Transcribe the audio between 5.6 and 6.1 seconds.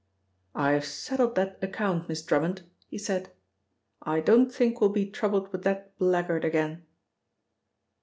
that